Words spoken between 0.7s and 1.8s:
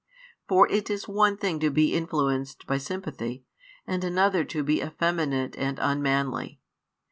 it is one thing to